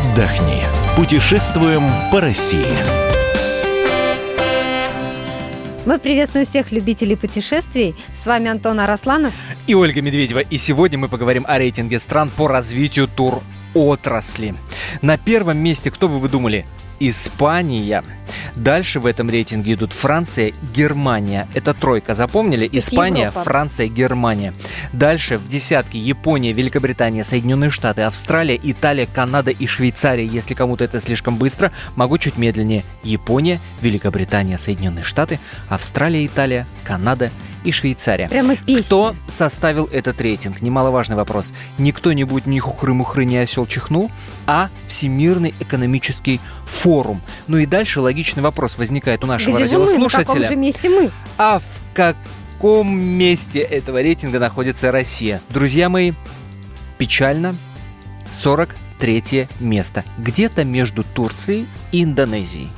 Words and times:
отдохни. 0.00 0.62
Путешествуем 0.96 1.82
по 2.10 2.20
России. 2.20 2.66
Мы 5.86 5.98
приветствуем 5.98 6.46
всех 6.46 6.72
любителей 6.72 7.16
путешествий. 7.16 7.94
С 8.22 8.26
вами 8.26 8.48
Антон 8.50 8.80
Арасланов 8.80 9.32
и 9.66 9.74
Ольга 9.74 10.00
Медведева. 10.02 10.40
И 10.40 10.56
сегодня 10.58 10.98
мы 10.98 11.08
поговорим 11.08 11.44
о 11.48 11.58
рейтинге 11.58 11.98
стран 11.98 12.30
по 12.34 12.48
развитию 12.48 13.08
тур 13.08 13.42
отрасли. 13.74 14.54
На 15.02 15.16
первом 15.16 15.58
месте, 15.58 15.90
кто 15.90 16.08
бы 16.08 16.18
вы 16.18 16.28
думали, 16.28 16.66
Испания. 16.98 18.04
Дальше 18.54 19.00
в 19.00 19.06
этом 19.06 19.30
рейтинге 19.30 19.74
идут 19.74 19.92
Франция, 19.92 20.52
Германия. 20.74 21.48
Это 21.54 21.74
тройка, 21.74 22.14
запомнили? 22.14 22.66
Это 22.66 22.78
Испания, 22.78 23.24
Европа. 23.24 23.42
Франция, 23.44 23.88
Германия. 23.88 24.54
Дальше 24.92 25.38
в 25.38 25.48
десятке 25.48 25.98
Япония, 25.98 26.52
Великобритания, 26.52 27.24
Соединенные 27.24 27.70
Штаты, 27.70 28.02
Австралия, 28.02 28.58
Италия, 28.62 29.06
Канада 29.06 29.50
и 29.50 29.66
Швейцария. 29.66 30.26
Если 30.26 30.54
кому-то 30.54 30.84
это 30.84 31.00
слишком 31.00 31.36
быстро, 31.36 31.72
могу 31.96 32.18
чуть 32.18 32.36
медленнее. 32.36 32.84
Япония, 33.02 33.60
Великобритания, 33.80 34.58
Соединенные 34.58 35.04
Штаты, 35.04 35.38
Австралия, 35.68 36.24
Италия, 36.26 36.66
Канада 36.84 37.30
и 37.64 37.72
Швейцария. 37.72 38.28
Прямо 38.28 38.56
песня. 38.56 38.82
Кто 38.82 39.14
составил 39.30 39.86
этот 39.92 40.20
рейтинг? 40.20 40.62
Немаловажный 40.62 41.16
вопрос. 41.16 41.52
Не 41.78 41.92
кто-нибудь, 41.92 42.46
ни 42.46 42.58
хухры-мухры, 42.58 43.24
ни 43.24 43.36
осел 43.36 43.66
чихнул, 43.66 44.10
а 44.46 44.70
Всемирный 44.88 45.54
экономический 45.60 46.40
форум. 46.64 47.20
Ну 47.48 47.58
и 47.58 47.66
дальше 47.66 48.00
логичный 48.20 48.42
вопрос 48.42 48.76
возникает 48.76 49.24
у 49.24 49.26
нашего 49.26 49.56
Где 49.56 49.66
же 49.66 49.78
мы? 49.78 49.84
На 49.84 49.86
каком 49.86 50.02
радиослушателя. 50.08 50.48
же 50.48 50.56
месте 50.56 50.88
мы? 50.90 51.10
А 51.38 51.58
в 51.58 51.94
каком 51.94 52.98
месте 53.00 53.60
этого 53.60 54.02
рейтинга 54.02 54.38
находится 54.38 54.92
Россия? 54.92 55.40
Друзья 55.48 55.88
мои, 55.88 56.12
печально, 56.98 57.54
43 58.32 59.48
место. 59.60 60.04
Где-то 60.18 60.64
между 60.64 61.02
Турцией 61.02 61.66
и 61.92 62.04
Индонезией. 62.04 62.68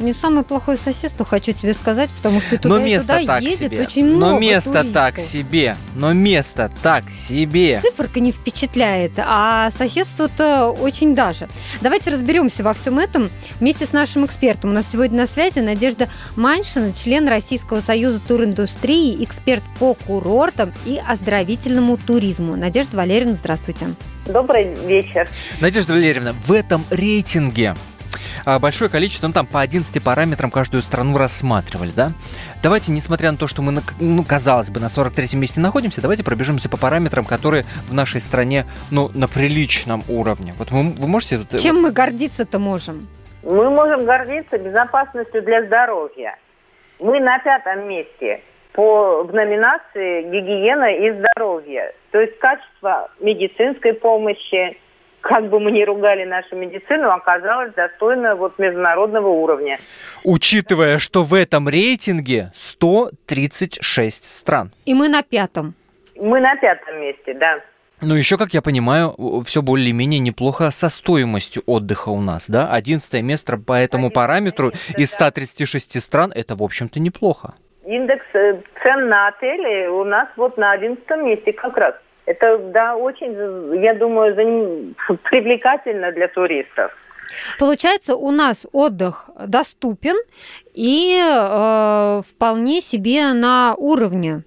Не 0.00 0.14
самое 0.14 0.44
плохое 0.44 0.78
соседство, 0.78 1.26
хочу 1.26 1.52
тебе 1.52 1.74
сказать, 1.74 2.08
потому 2.16 2.40
что 2.40 2.56
туда 2.56 2.76
Но 2.76 2.80
и 2.80 2.84
место 2.84 3.18
туда 3.18 3.26
так 3.34 3.42
едет 3.42 3.58
себе. 3.58 3.82
очень 3.82 4.06
много 4.06 4.32
Но 4.32 4.38
место 4.38 4.70
туристов. 4.72 4.92
так 4.94 5.18
себе. 5.20 5.76
Но 5.94 6.12
место 6.14 6.72
так 6.82 7.04
себе. 7.10 7.80
Циферка 7.82 8.18
не 8.20 8.32
впечатляет, 8.32 9.12
а 9.18 9.70
соседство-то 9.76 10.70
очень 10.70 11.14
даже. 11.14 11.48
Давайте 11.82 12.10
разберемся 12.10 12.62
во 12.62 12.72
всем 12.72 12.98
этом 12.98 13.28
вместе 13.60 13.84
с 13.84 13.92
нашим 13.92 14.24
экспертом. 14.24 14.70
У 14.70 14.72
нас 14.72 14.86
сегодня 14.90 15.18
на 15.18 15.26
связи 15.26 15.58
Надежда 15.58 16.08
Маньшина, 16.34 16.94
член 16.94 17.28
Российского 17.28 17.80
союза 17.80 18.20
туриндустрии, 18.26 19.22
эксперт 19.22 19.62
по 19.78 19.92
курортам 19.92 20.72
и 20.86 20.98
оздоровительному 21.06 21.98
туризму. 21.98 22.56
Надежда 22.56 22.96
Валерьевна, 22.96 23.34
здравствуйте. 23.34 23.88
Добрый 24.26 24.74
вечер. 24.86 25.28
Надежда 25.60 25.92
Валерьевна, 25.92 26.32
в 26.46 26.52
этом 26.52 26.84
рейтинге 26.88 27.74
большое 28.60 28.90
количество, 28.90 29.26
ну 29.26 29.32
там 29.32 29.46
по 29.46 29.60
11 29.60 30.02
параметрам 30.02 30.50
каждую 30.50 30.82
страну 30.82 31.16
рассматривали, 31.18 31.90
да? 31.94 32.12
Давайте, 32.62 32.92
несмотря 32.92 33.30
на 33.32 33.38
то, 33.38 33.46
что 33.46 33.62
мы, 33.62 33.72
на- 33.72 33.82
ну, 34.00 34.22
казалось 34.22 34.70
бы, 34.70 34.80
на 34.80 34.86
43-м 34.86 35.40
месте 35.40 35.60
находимся, 35.60 36.00
давайте 36.02 36.22
пробежимся 36.24 36.68
по 36.68 36.76
параметрам, 36.76 37.24
которые 37.24 37.64
в 37.88 37.94
нашей 37.94 38.20
стране, 38.20 38.66
ну, 38.90 39.10
на 39.14 39.28
приличном 39.28 40.02
уровне. 40.08 40.54
Вот 40.58 40.70
вы, 40.70 40.82
вы 40.92 41.08
можете... 41.08 41.38
вот, 41.38 41.58
Чем 41.60 41.80
мы 41.82 41.90
гордиться-то 41.90 42.58
можем? 42.58 43.06
Мы 43.42 43.70
можем 43.70 44.04
гордиться 44.04 44.58
безопасностью 44.58 45.42
для 45.42 45.64
здоровья. 45.64 46.36
Мы 46.98 47.18
на 47.20 47.38
пятом 47.38 47.88
месте 47.88 48.42
по, 48.72 49.22
в 49.24 49.32
номинации 49.32 50.22
«Гигиена 50.24 50.94
и 50.94 51.12
здоровье». 51.18 51.94
То 52.10 52.20
есть 52.20 52.38
качество 52.38 53.10
медицинской 53.20 53.94
помощи, 53.94 54.76
как 55.20 55.48
бы 55.48 55.60
мы 55.60 55.70
ни 55.72 55.82
ругали 55.82 56.24
нашу 56.24 56.56
медицину, 56.56 57.10
оказалось 57.10 57.72
достойно 57.74 58.34
вот 58.34 58.58
международного 58.58 59.28
уровня. 59.28 59.78
Учитывая, 60.24 60.98
что 60.98 61.22
в 61.22 61.34
этом 61.34 61.68
рейтинге 61.68 62.50
136 62.54 64.24
стран. 64.24 64.72
И 64.86 64.94
мы 64.94 65.08
на 65.08 65.22
пятом. 65.22 65.74
Мы 66.16 66.40
на 66.40 66.56
пятом 66.56 67.00
месте, 67.00 67.34
да. 67.34 67.60
Ну, 68.02 68.14
еще, 68.14 68.38
как 68.38 68.54
я 68.54 68.62
понимаю, 68.62 69.14
все 69.44 69.60
более-менее 69.60 70.20
неплохо 70.20 70.70
со 70.70 70.88
стоимостью 70.88 71.62
отдыха 71.66 72.08
у 72.08 72.20
нас, 72.20 72.48
да? 72.48 72.70
11 72.72 73.22
место 73.22 73.58
по 73.58 73.74
этому 73.74 74.06
11 74.06 74.14
параметру 74.14 74.66
место, 74.70 75.00
из 75.00 75.10
да. 75.10 75.28
136 75.28 76.02
стран, 76.02 76.32
это, 76.34 76.54
в 76.54 76.62
общем-то, 76.62 76.98
неплохо. 76.98 77.54
Индекс 77.84 78.24
э, 78.34 78.60
цен 78.82 79.08
на 79.08 79.28
отели 79.28 79.86
у 79.88 80.04
нас 80.04 80.28
вот 80.36 80.56
на 80.56 80.72
одиннадцатом 80.72 81.26
месте 81.26 81.52
как 81.52 81.76
раз. 81.76 81.94
Это, 82.26 82.58
да, 82.58 82.96
очень, 82.96 83.82
я 83.82 83.94
думаю, 83.94 84.94
привлекательно 85.30 86.12
для 86.12 86.28
туристов. 86.28 86.92
Получается, 87.58 88.16
у 88.16 88.30
нас 88.30 88.66
отдых 88.72 89.30
доступен 89.46 90.16
и 90.74 91.20
э, 91.20 92.22
вполне 92.28 92.80
себе 92.80 93.32
на 93.32 93.74
уровне. 93.76 94.42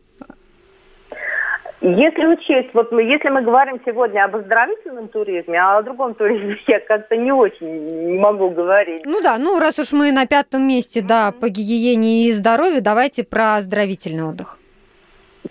Если 1.86 2.26
учесть, 2.26 2.70
вот 2.74 2.94
мы, 2.94 3.04
если 3.04 3.28
мы 3.28 3.42
говорим 3.42 3.78
сегодня 3.86 4.24
об 4.24 4.38
оздоровительном 4.38 5.10
туризме, 5.10 5.60
а 5.60 5.78
о 5.78 5.84
другом 5.84 6.16
туризме 6.16 6.58
я 6.68 6.80
как-то 6.80 7.18
не 7.18 7.34
очень 7.34 8.20
могу 8.20 8.50
говорить. 8.52 9.02
Ну 9.06 9.22
да, 9.22 9.38
ну 9.38 9.60
раз 9.60 9.80
уж 9.80 9.92
мы 9.92 10.14
на 10.14 10.26
пятом 10.26 10.66
месте, 10.66 11.02
да, 11.02 11.34
по 11.34 11.50
гигиене 11.50 12.28
и 12.28 12.32
здоровью, 12.32 12.82
давайте 12.82 13.26
про 13.26 13.56
оздоровительный 13.56 14.24
отдых. 14.24 14.58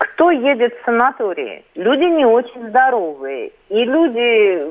Кто 0.03 0.31
едет 0.31 0.75
в 0.75 0.85
санатории? 0.85 1.65
Люди 1.75 2.05
не 2.05 2.25
очень 2.25 2.69
здоровые. 2.69 3.53
И 3.69 3.85
люди, 3.85 4.63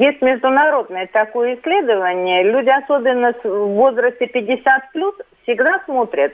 есть 0.00 0.22
международное 0.22 1.08
такое 1.12 1.56
исследование, 1.56 2.44
люди, 2.44 2.68
особенно 2.68 3.34
в 3.42 3.48
возрасте 3.48 4.26
50 4.26 4.92
плюс, 4.92 5.14
всегда 5.42 5.80
смотрят 5.84 6.32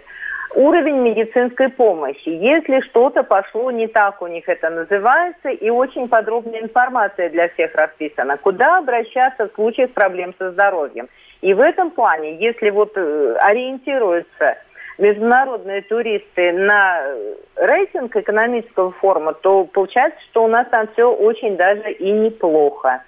уровень 0.55 0.97
медицинской 0.97 1.71
помощи. 1.71 2.29
Если 2.29 2.81
что-то 2.81 3.23
пошло 3.23 3.71
не 3.71 3.87
так, 3.87 4.21
у 4.21 4.27
них 4.27 4.49
это 4.49 4.69
называется, 4.69 5.49
и 5.49 5.71
очень 5.71 6.09
подробная 6.09 6.61
информация 6.61 7.31
для 7.31 7.49
всех 7.49 7.75
расписана, 7.75 8.37
куда 8.37 8.79
обращаться 8.79 9.49
в 9.49 9.55
случаях 9.55 9.93
проблем 9.93 10.35
со 10.39 10.51
здоровьем. 10.51 11.09
И 11.41 11.55
в 11.55 11.61
этом 11.61 11.91
плане, 11.91 12.37
если 12.37 12.69
вот 12.69 12.93
э, 12.97 13.37
ориентируются 13.41 14.59
международные 15.00 15.83
туристы 15.83 16.53
на 16.53 17.00
э, 17.03 17.34
рейтинг 17.56 18.15
экономического 18.15 18.93
форума, 18.93 19.33
то 19.33 19.65
получается, 19.65 20.19
что 20.31 20.44
у 20.44 20.49
нас 20.49 20.66
там 20.71 20.88
все 20.93 21.11
очень 21.11 21.56
даже 21.56 21.91
и 21.93 22.11
неплохо. 22.11 23.03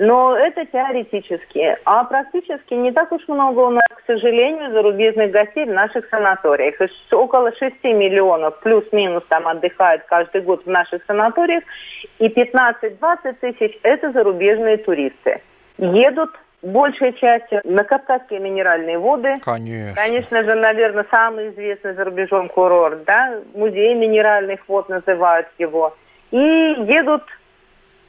Но 0.00 0.36
это 0.36 0.64
теоретически. 0.64 1.76
А 1.84 2.04
практически 2.04 2.74
не 2.74 2.92
так 2.92 3.10
уж 3.10 3.26
много 3.26 3.60
у 3.60 3.70
нас, 3.70 3.82
к 3.88 4.06
сожалению, 4.06 4.70
зарубежных 4.70 5.32
гостей 5.32 5.64
в 5.64 5.72
наших 5.72 6.08
санаториях. 6.08 6.76
Около 7.10 7.52
6 7.52 7.82
миллионов 7.82 8.60
плюс-минус 8.60 9.24
там 9.28 9.48
отдыхают 9.48 10.04
каждый 10.04 10.42
год 10.42 10.64
в 10.64 10.70
наших 10.70 11.02
санаториях. 11.06 11.64
И 12.20 12.28
15-20 12.28 13.32
тысяч– 13.40 13.76
это 13.82 14.12
зарубежные 14.12 14.76
туристы. 14.76 15.40
Едут 15.78 16.30
большей 16.62 17.12
частью 17.14 17.60
на 17.64 17.84
Кавказские 17.84 18.40
минеральные 18.40 18.98
воды, 18.98 19.40
Конечно. 19.44 19.94
Конечно 19.94 20.42
же, 20.42 20.54
наверное, 20.54 21.06
самый 21.10 21.50
известный 21.50 21.94
за 21.94 22.04
рубежом 22.04 22.48
курорт, 22.48 23.04
да, 23.04 23.40
музей 23.54 23.94
минеральных 23.94 24.60
вод 24.68 24.88
называют 24.88 25.46
его. 25.58 25.96
И 26.30 26.36
едут, 26.36 27.22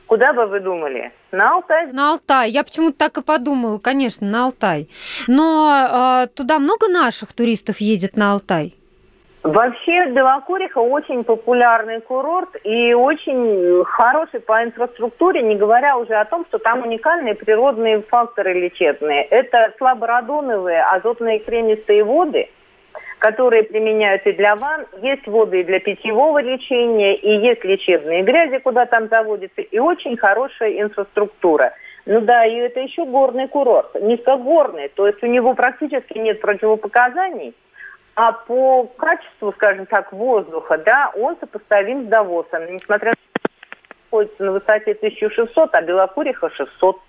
куда 0.07 0.33
бы 0.33 0.47
вы 0.47 0.59
думали, 0.59 1.11
на 1.31 1.55
Алтай. 1.55 1.91
На 1.91 2.11
Алтай. 2.11 2.49
Я 2.49 2.63
почему-то 2.63 2.97
так 2.97 3.17
и 3.17 3.23
подумала, 3.23 3.77
конечно, 3.77 4.27
на 4.27 4.45
Алтай. 4.45 4.89
Но 5.27 6.23
э, 6.23 6.27
туда 6.35 6.59
много 6.59 6.87
наших 6.87 7.33
туристов 7.33 7.77
едет 7.79 8.17
на 8.17 8.33
Алтай. 8.33 8.78
Вообще 9.41 10.07
Белокуриха 10.07 10.79
очень 10.79 11.23
популярный 11.23 12.01
курорт 12.01 12.49
и 12.65 12.93
очень 12.93 13.85
хороший 13.85 14.41
по 14.41 14.61
инфраструктуре, 14.61 15.41
не 15.41 15.55
говоря 15.55 15.97
уже 15.97 16.13
о 16.15 16.25
том, 16.25 16.45
что 16.49 16.57
там 16.59 16.81
уникальные 16.81 17.35
природные 17.35 18.01
факторы 18.01 18.51
лечебные. 18.53 19.23
Это 19.23 19.73
слаборадоновые 19.77 20.83
азотные 20.83 21.39
кремнистые 21.39 22.03
воды, 22.03 22.49
которые 23.19 23.63
применяют 23.63 24.27
и 24.27 24.33
для 24.33 24.57
ванн. 24.57 24.85
Есть 25.01 25.25
воды 25.25 25.61
и 25.61 25.63
для 25.63 25.79
питьевого 25.79 26.41
лечения, 26.41 27.15
и 27.15 27.37
есть 27.37 27.63
лечебные 27.63 28.23
грязи, 28.23 28.57
куда 28.57 28.87
там 28.87 29.07
заводятся, 29.07 29.61
и 29.61 29.79
очень 29.79 30.17
хорошая 30.17 30.81
инфраструктура. 30.81 31.71
Ну 32.05 32.19
да, 32.19 32.45
и 32.45 32.55
это 32.55 32.81
еще 32.81 33.05
горный 33.05 33.47
курорт, 33.47 33.95
низкогорный, 34.01 34.89
то 34.89 35.07
есть 35.07 35.23
у 35.23 35.27
него 35.27 35.53
практически 35.53 36.17
нет 36.17 36.41
противопоказаний. 36.41 37.53
А 38.21 38.33
по 38.33 38.83
качеству, 38.97 39.53
скажем 39.53 39.85
так, 39.85 40.11
воздуха, 40.11 40.77
да, 40.79 41.09
он 41.15 41.37
сопоставим 41.39 42.03
с 42.03 42.07
Давосом. 42.09 42.65
Несмотря 42.69 43.11
на 43.11 43.15
находится 44.11 44.43
на 44.43 44.51
высоте 44.51 44.91
1600, 44.91 45.73
а 45.73 45.81
Белокуриха 45.81 46.49
600. 46.49 46.99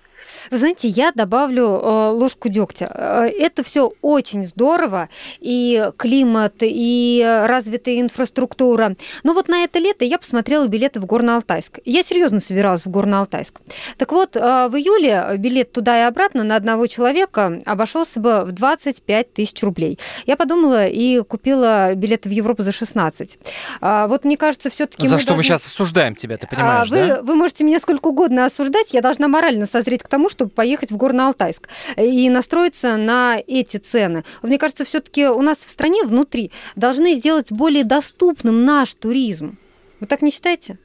Вы 0.49 0.57
знаете, 0.57 0.87
я 0.87 1.11
добавлю 1.13 1.63
э, 1.63 2.09
ложку 2.11 2.49
дегтя. 2.49 2.91
Э, 2.93 3.27
это 3.27 3.63
все 3.63 3.93
очень 4.01 4.45
здорово, 4.45 5.09
и 5.39 5.89
климат, 5.97 6.55
и 6.61 7.23
развитая 7.47 7.99
инфраструктура. 8.01 8.95
Но 9.23 9.33
вот 9.33 9.47
на 9.47 9.63
это 9.63 9.79
лето 9.79 10.05
я 10.05 10.17
посмотрела 10.17 10.67
билеты 10.67 10.99
в 10.99 11.05
Горно-Алтайск. 11.05 11.81
Я 11.85 12.03
серьезно 12.03 12.39
собиралась 12.39 12.85
в 12.85 12.89
Горно-Алтайск. 12.89 13.59
Так 13.97 14.11
вот, 14.11 14.35
э, 14.35 14.39
в 14.39 14.75
июле 14.75 15.35
билет 15.37 15.71
туда 15.71 15.99
и 15.99 16.07
обратно 16.07 16.43
на 16.43 16.55
одного 16.55 16.87
человека 16.87 17.61
обошелся 17.65 18.19
бы 18.19 18.41
в 18.45 18.51
25 18.51 19.33
тысяч 19.33 19.61
рублей. 19.63 19.99
Я 20.25 20.37
подумала 20.37 20.87
и 20.87 21.21
купила 21.21 21.93
билеты 21.95 22.29
в 22.29 22.31
Европу 22.31 22.63
за 22.63 22.71
16. 22.71 23.37
А, 23.81 24.07
вот 24.07 24.25
мне 24.25 24.37
кажется, 24.37 24.69
все-таки 24.69 25.07
За 25.07 25.15
мы 25.15 25.21
что 25.21 25.31
мы 25.31 25.37
должны- 25.37 25.43
сейчас 25.43 25.65
осуждаем 25.65 26.15
тебя, 26.15 26.37
ты 26.37 26.47
а, 26.47 26.49
понимаешь, 26.49 26.89
вы, 26.89 27.07
да? 27.07 27.21
вы 27.21 27.35
можете 27.35 27.63
меня 27.63 27.79
сколько 27.79 28.07
угодно 28.07 28.45
осуждать, 28.45 28.93
я 28.93 29.01
должна 29.01 29.27
морально 29.27 29.65
созреть 29.65 30.03
к 30.03 30.07
тому, 30.11 30.29
чтобы 30.29 30.51
поехать 30.51 30.91
в 30.91 30.97
Горно-Алтайск 30.97 31.67
и 31.97 32.29
настроиться 32.29 32.97
на 32.97 33.37
эти 33.47 33.77
цены. 33.77 34.23
Мне 34.43 34.59
кажется, 34.59 34.85
все-таки 34.85 35.25
у 35.27 35.41
нас 35.41 35.59
в 35.59 35.69
стране 35.69 36.03
внутри 36.03 36.51
должны 36.75 37.15
сделать 37.15 37.51
более 37.51 37.83
доступным 37.83 38.65
наш 38.65 38.93
туризм. 38.93 39.57
Вы 39.99 40.07
так 40.07 40.21
не 40.21 40.31
считаете? 40.31 40.77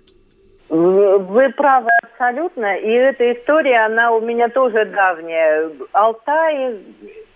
Вы 0.69 1.19
вы 1.19 1.50
правы 1.50 1.90
абсолютно, 2.02 2.76
и 2.76 2.90
эта 2.90 3.32
история, 3.32 3.87
она 3.87 4.11
у 4.12 4.20
меня 4.20 4.49
тоже 4.49 4.84
давняя. 4.87 5.70
Алтай, 5.93 6.76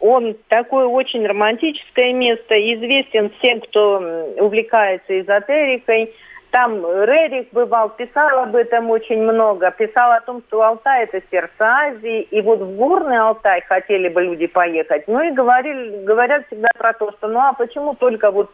он 0.01 0.37
такое 0.49 0.87
очень 0.87 1.25
романтическое 1.27 2.13
место, 2.13 2.55
известен 2.75 3.31
всем, 3.39 3.61
кто 3.61 3.99
увлекается 4.39 5.21
эзотерикой. 5.21 6.13
Там 6.51 6.85
Рерих 6.85 7.47
бывал, 7.53 7.91
писал 7.91 8.41
об 8.41 8.57
этом 8.57 8.91
очень 8.91 9.23
много, 9.23 9.71
писал 9.71 10.11
о 10.11 10.21
том, 10.21 10.43
что 10.49 10.63
Алтай 10.63 11.05
это 11.05 11.23
сердце 11.31 11.53
Азии, 11.61 12.23
и 12.23 12.41
вот 12.41 12.61
в 12.61 12.77
горный 12.77 13.19
Алтай 13.19 13.63
хотели 13.69 14.09
бы 14.09 14.23
люди 14.23 14.49
поехать. 14.49 15.07
Ну 15.07 15.21
и 15.23 15.31
говорили, 15.31 16.05
говорят 16.05 16.47
всегда 16.49 16.69
про 16.77 16.93
то, 16.93 17.13
что 17.13 17.29
ну 17.29 17.39
а 17.39 17.53
почему 17.53 17.95
только 17.95 18.33
вот 18.33 18.51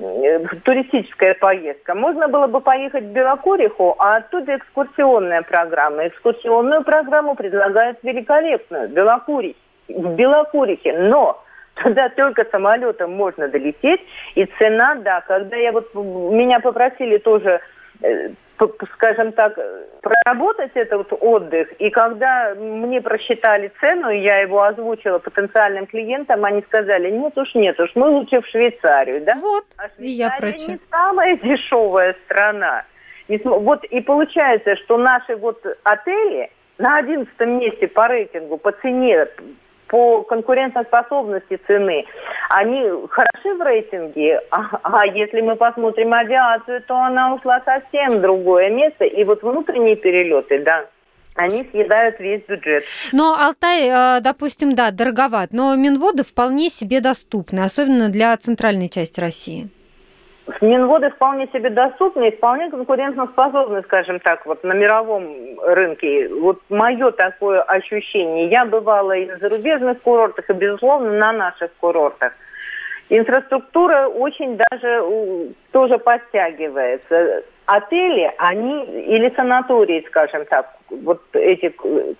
э, 0.00 0.40
туристическая 0.64 1.34
поездка. 1.34 1.94
Можно 1.94 2.26
было 2.26 2.48
бы 2.48 2.60
поехать 2.60 3.04
в 3.04 3.12
Белокуриху, 3.12 3.94
а 3.98 4.16
оттуда 4.16 4.56
экскурсионная 4.56 5.42
программа. 5.42 6.08
Экскурсионную 6.08 6.82
программу 6.82 7.36
предлагают 7.36 7.98
великолепную, 8.02 8.88
Белокурих, 8.88 9.54
в 9.88 10.14
Белокурихе. 10.16 10.98
Но 10.98 11.40
туда 11.82 12.08
только 12.10 12.44
самолетом 12.50 13.12
можно 13.12 13.48
долететь, 13.48 14.00
и 14.34 14.46
цена, 14.58 14.96
да, 14.96 15.20
когда 15.20 15.56
я 15.56 15.72
вот, 15.72 15.94
меня 15.94 16.60
попросили 16.60 17.18
тоже 17.18 17.60
э, 18.02 18.30
скажем 18.94 19.32
так, 19.32 19.58
э, 19.58 19.84
проработать 20.00 20.72
этот 20.74 21.12
отдых. 21.20 21.72
И 21.78 21.90
когда 21.90 22.54
мне 22.54 23.00
просчитали 23.00 23.70
цену, 23.80 24.10
и 24.10 24.20
я 24.20 24.38
его 24.38 24.62
озвучила 24.62 25.18
потенциальным 25.18 25.86
клиентам, 25.86 26.44
они 26.44 26.62
сказали, 26.62 27.10
нет 27.10 27.36
уж, 27.36 27.54
нет 27.54 27.78
уж, 27.78 27.90
мы 27.94 28.08
лучше 28.08 28.40
в 28.40 28.46
Швейцарию, 28.46 29.22
да? 29.22 29.34
Вот, 29.34 29.64
А 29.76 29.88
и 29.98 30.08
я 30.08 30.36
Швейцария 30.38 30.52
прочу. 30.52 30.70
не 30.72 30.78
самая 30.90 31.36
дешевая 31.42 32.16
страна. 32.24 32.84
Вот 33.28 33.84
и 33.84 34.00
получается, 34.00 34.76
что 34.76 34.96
наши 34.98 35.34
вот 35.36 35.60
отели 35.82 36.48
на 36.78 36.98
11 36.98 37.28
месте 37.40 37.88
по 37.88 38.06
рейтингу, 38.06 38.56
по 38.56 38.72
цене, 38.72 39.26
по 39.88 40.22
конкурентоспособности 40.22 41.58
цены, 41.66 42.04
они 42.50 42.90
хороши 43.08 43.54
в 43.54 43.62
рейтинге, 43.62 44.40
а, 44.50 44.78
а 44.82 45.06
если 45.06 45.40
мы 45.40 45.56
посмотрим 45.56 46.12
авиацию, 46.12 46.82
то 46.82 46.96
она 46.96 47.34
ушла 47.34 47.60
совсем 47.64 48.18
в 48.18 48.20
другое 48.20 48.70
место. 48.70 49.04
И 49.04 49.24
вот 49.24 49.42
внутренние 49.42 49.96
перелеты, 49.96 50.62
да, 50.62 50.86
они 51.34 51.66
съедают 51.70 52.18
весь 52.18 52.42
бюджет. 52.46 52.84
Но 53.12 53.36
Алтай, 53.38 53.88
э, 53.88 54.20
допустим, 54.20 54.74
да, 54.74 54.90
дороговат, 54.90 55.52
но 55.52 55.74
Минводы 55.76 56.24
вполне 56.24 56.70
себе 56.70 57.00
доступны, 57.00 57.60
особенно 57.60 58.08
для 58.08 58.36
центральной 58.36 58.88
части 58.88 59.20
России. 59.20 59.68
Минводы 60.60 61.10
вполне 61.10 61.48
себе 61.48 61.70
доступны 61.70 62.28
и 62.28 62.36
вполне 62.36 62.70
конкурентоспособны, 62.70 63.82
скажем 63.82 64.20
так, 64.20 64.46
вот 64.46 64.62
на 64.62 64.72
мировом 64.72 65.58
рынке. 65.60 66.28
Вот 66.28 66.60
мое 66.68 67.10
такое 67.10 67.62
ощущение. 67.62 68.48
Я 68.48 68.64
бывала 68.64 69.12
и 69.12 69.26
на 69.26 69.38
зарубежных 69.38 70.00
курортах, 70.02 70.48
и, 70.48 70.52
безусловно, 70.52 71.10
на 71.10 71.32
наших 71.32 71.72
курортах. 71.80 72.32
Инфраструктура 73.08 74.06
очень 74.06 74.56
даже 74.56 75.52
тоже 75.72 75.98
подтягивается. 75.98 77.42
Отели, 77.66 78.32
они, 78.38 78.84
или 78.84 79.32
санатории, 79.34 80.04
скажем 80.06 80.44
так, 80.44 80.76
вот 80.90 81.20
этих 81.32 81.72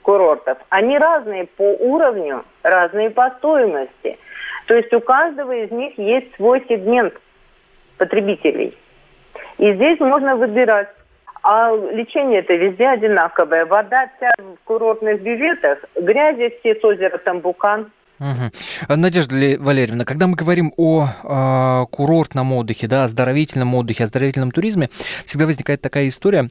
курортов, 0.03 0.59
они 0.71 0.99
разные 0.99 1.47
по 1.47 1.63
уровню, 1.63 2.45
разные 2.65 3.11
по 3.11 3.31
стоимости. 3.39 4.19
То 4.67 4.75
есть 4.75 4.93
у 4.93 5.01
каждого 5.01 5.53
из 5.53 5.71
них 5.71 5.97
есть 5.97 6.35
свой 6.35 6.65
сегмент 6.69 7.15
потребителей. 7.99 8.77
И 9.59 9.73
здесь 9.73 10.01
можно 10.01 10.37
выбирать. 10.37 10.89
А 11.43 11.71
лечение 11.93 12.41
это 12.41 12.55
везде 12.55 12.89
одинаковое. 12.89 13.67
Вода 13.67 14.11
вся 14.17 14.33
в 14.39 14.65
курортных 14.65 15.21
бюветах, 15.21 15.79
грязи 15.95 16.53
все 16.59 16.75
с 16.75 16.85
озера 16.85 17.19
Тамбукан. 17.19 17.91
Мгм. 18.19 18.51
Надежда 18.89 19.35
Ле- 19.37 19.59
Валерьевна, 19.59 20.05
когда 20.05 20.27
мы 20.27 20.37
говорим 20.37 20.73
о 20.77 21.09
а, 21.23 21.87
курортном 21.87 22.53
отдыхе, 22.55 22.87
да, 22.87 23.05
оздоровительном 23.05 23.75
отдыхе, 23.75 24.05
оздоровительном 24.05 24.53
туризме, 24.53 24.89
всегда 25.27 25.47
возникает 25.47 25.83
такая 25.83 26.09
история, 26.09 26.51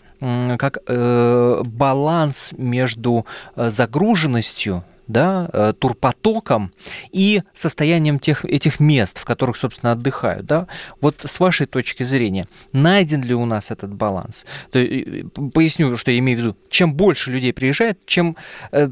как 0.57 0.77
э, 0.88 1.62
баланс 1.65 2.53
между 2.57 3.25
э, 3.56 3.69
загруженностью, 3.71 4.83
да, 5.07 5.50
э, 5.53 5.73
турпотоком 5.77 6.71
и 7.12 7.41
состоянием 7.53 8.19
тех, 8.19 8.45
этих 8.45 8.79
мест, 8.79 9.19
в 9.19 9.25
которых, 9.25 9.57
собственно, 9.57 9.91
отдыхают. 9.91 10.45
Да? 10.45 10.67
Вот 11.01 11.21
с 11.25 11.39
вашей 11.39 11.67
точки 11.67 12.03
зрения, 12.03 12.47
найден 12.73 13.23
ли 13.23 13.33
у 13.33 13.45
нас 13.45 13.71
этот 13.71 13.94
баланс? 13.94 14.45
То, 14.71 14.79
э, 14.79 15.23
поясню, 15.53 15.97
что 15.97 16.12
я 16.12 16.19
имею 16.19 16.38
в 16.38 16.41
виду. 16.41 16.57
Чем 16.69 16.94
больше 16.94 17.31
людей 17.31 17.53
приезжает, 17.53 18.06
чем 18.06 18.35
э, 18.71 18.89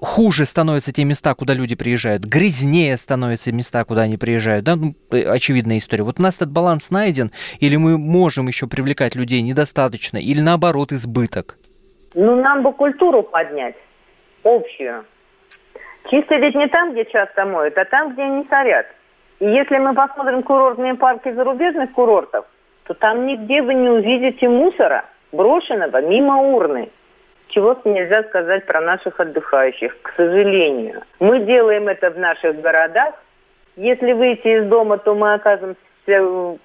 хуже 0.00 0.46
становятся 0.46 0.92
те 0.92 1.04
места, 1.04 1.34
куда 1.34 1.54
люди 1.54 1.76
приезжают, 1.76 2.24
грязнее 2.24 2.96
становятся 2.96 3.52
места, 3.52 3.84
куда 3.84 4.02
они 4.02 4.16
приезжают, 4.16 4.64
да, 4.64 4.76
ну, 4.76 4.94
э, 5.12 5.22
очевидная 5.28 5.78
история. 5.78 6.04
Вот 6.04 6.18
у 6.18 6.22
нас 6.22 6.36
этот 6.36 6.50
баланс 6.50 6.90
найден, 6.90 7.30
или 7.60 7.76
мы 7.76 7.98
можем 7.98 8.48
еще 8.48 8.66
привлекать 8.66 9.14
людей 9.14 9.42
недостаточно, 9.42 10.18
или 10.18 10.40
наоборот 10.40 10.92
избыток? 10.92 11.56
Ну, 12.14 12.40
нам 12.40 12.62
бы 12.62 12.72
культуру 12.72 13.22
поднять, 13.22 13.76
общую. 14.44 15.04
Чисто 16.10 16.36
ведь 16.36 16.54
не 16.54 16.68
там, 16.68 16.92
где 16.92 17.04
часто 17.04 17.44
моют, 17.44 17.76
а 17.76 17.84
там, 17.84 18.12
где 18.12 18.22
они 18.22 18.46
сорят. 18.48 18.86
И 19.40 19.44
если 19.44 19.76
мы 19.78 19.94
посмотрим 19.94 20.42
курортные 20.42 20.94
парки 20.94 21.30
зарубежных 21.32 21.92
курортов, 21.92 22.46
то 22.84 22.94
там 22.94 23.26
нигде 23.26 23.62
вы 23.62 23.74
не 23.74 23.88
увидите 23.88 24.48
мусора, 24.48 25.04
брошенного 25.32 26.00
мимо 26.00 26.38
урны. 26.38 26.88
Чего 27.48 27.76
нельзя 27.84 28.22
сказать 28.24 28.66
про 28.66 28.80
наших 28.80 29.18
отдыхающих, 29.20 29.96
к 30.02 30.12
сожалению. 30.16 31.02
Мы 31.18 31.40
делаем 31.40 31.88
это 31.88 32.10
в 32.10 32.18
наших 32.18 32.60
городах. 32.60 33.14
Если 33.76 34.12
выйти 34.12 34.48
из 34.48 34.68
дома, 34.68 34.98
то 34.98 35.14
мы 35.14 35.34
оказываемся 35.34 35.80
э, 36.06 36.56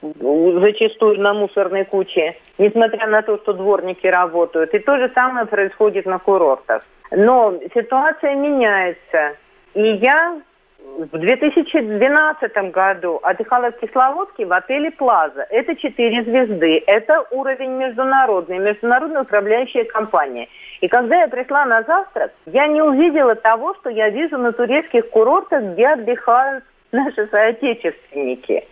зачастую 0.59 1.19
на 1.19 1.33
мусорной 1.33 1.85
куче, 1.85 2.35
несмотря 2.57 3.07
на 3.07 3.21
то, 3.21 3.37
что 3.37 3.53
дворники 3.53 4.07
работают. 4.07 4.73
И 4.73 4.79
то 4.79 4.97
же 4.97 5.11
самое 5.13 5.45
происходит 5.45 6.05
на 6.05 6.19
курортах. 6.19 6.83
Но 7.11 7.53
ситуация 7.73 8.35
меняется. 8.35 9.35
И 9.75 9.81
я 9.81 10.41
в 10.97 11.17
2012 11.17 12.71
году 12.71 13.19
отдыхала 13.23 13.71
в 13.71 13.79
Кисловодске 13.79 14.45
в 14.45 14.53
отеле 14.53 14.91
«Плаза». 14.91 15.45
Это 15.49 15.75
четыре 15.75 16.23
звезды. 16.23 16.83
Это 16.85 17.25
уровень 17.31 17.71
международный, 17.71 18.59
международная 18.59 19.23
управляющая 19.23 19.85
компания. 19.85 20.47
И 20.81 20.87
когда 20.87 21.21
я 21.21 21.27
пришла 21.27 21.65
на 21.65 21.81
завтрак, 21.83 22.31
я 22.45 22.67
не 22.67 22.81
увидела 22.81 23.35
того, 23.35 23.73
что 23.75 23.89
я 23.89 24.09
вижу 24.09 24.37
на 24.37 24.51
турецких 24.51 25.09
курортах, 25.09 25.63
где 25.63 25.87
отдыхают 25.87 26.63
наши 26.91 27.27
соотечественники. 27.27 28.63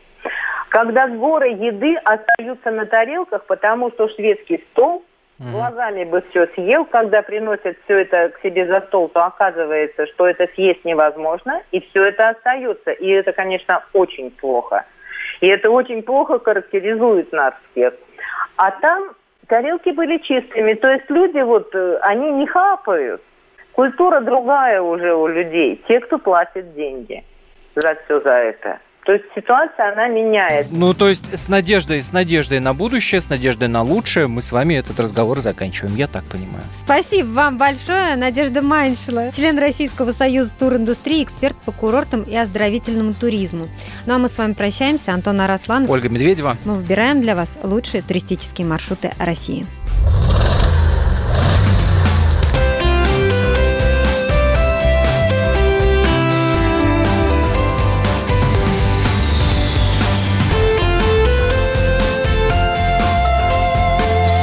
Когда 0.69 1.07
горы 1.07 1.49
еды 1.49 1.95
остаются 2.03 2.71
на 2.71 2.85
тарелках, 2.85 3.45
потому 3.45 3.89
что 3.91 4.07
шведский 4.09 4.63
стол 4.71 5.03
глазами 5.49 6.03
бы 6.03 6.23
все 6.29 6.47
съел. 6.47 6.85
Когда 6.85 7.21
приносят 7.21 7.77
все 7.85 8.01
это 8.01 8.29
к 8.29 8.41
себе 8.41 8.67
за 8.67 8.81
стол, 8.81 9.09
то 9.09 9.25
оказывается, 9.25 10.05
что 10.07 10.27
это 10.27 10.47
съесть 10.53 10.85
невозможно, 10.85 11.61
и 11.71 11.79
все 11.79 12.05
это 12.05 12.29
остается. 12.29 12.91
И 12.91 13.07
это, 13.09 13.31
конечно, 13.31 13.83
очень 13.93 14.31
плохо. 14.31 14.85
И 15.39 15.47
это 15.47 15.69
очень 15.71 16.03
плохо 16.03 16.39
характеризует 16.39 17.31
нас 17.31 17.53
всех. 17.71 17.93
А 18.57 18.71
там 18.71 19.11
тарелки 19.47 19.89
были 19.89 20.17
чистыми. 20.19 20.73
То 20.73 20.91
есть 20.91 21.09
люди 21.09 21.39
вот, 21.39 21.73
э, 21.73 21.97
они 22.01 22.31
не 22.31 22.47
хапают. 22.47 23.21
Культура 23.71 24.21
другая 24.21 24.81
уже 24.81 25.13
у 25.13 25.27
людей. 25.27 25.81
Те, 25.87 25.99
кто 26.01 26.17
платит 26.17 26.75
деньги 26.75 27.23
за 27.75 27.95
все 28.05 28.19
за 28.19 28.33
это. 28.33 28.79
То 29.05 29.13
есть 29.13 29.25
ситуация, 29.35 29.93
она 29.93 30.07
меняется. 30.07 30.71
Ну, 30.73 30.93
то 30.93 31.09
есть 31.09 31.35
с 31.35 31.47
надеждой, 31.47 32.03
с 32.03 32.11
надеждой 32.11 32.59
на 32.59 32.73
будущее, 32.73 33.19
с 33.19 33.29
надеждой 33.29 33.67
на 33.67 33.81
лучшее 33.81 34.27
мы 34.27 34.43
с 34.43 34.51
вами 34.51 34.75
этот 34.75 34.99
разговор 34.99 35.39
заканчиваем, 35.39 35.95
я 35.95 36.07
так 36.07 36.23
понимаю. 36.25 36.63
Спасибо 36.77 37.27
вам 37.27 37.57
большое, 37.57 38.15
Надежда 38.15 38.61
Маншила, 38.61 39.31
член 39.31 39.57
Российского 39.57 40.11
союза 40.11 40.51
туриндустрии, 40.57 41.23
эксперт 41.23 41.55
по 41.65 41.71
курортам 41.71 42.21
и 42.23 42.35
оздоровительному 42.35 43.13
туризму. 43.13 43.65
Ну 44.05 44.13
а 44.13 44.17
мы 44.19 44.29
с 44.29 44.37
вами 44.37 44.53
прощаемся. 44.53 45.13
Антон 45.13 45.41
Араслан. 45.41 45.89
Ольга 45.89 46.09
Медведева. 46.09 46.57
Мы 46.65 46.75
выбираем 46.75 47.21
для 47.21 47.35
вас 47.35 47.57
лучшие 47.63 48.03
туристические 48.03 48.67
маршруты 48.67 49.11
России. 49.17 49.65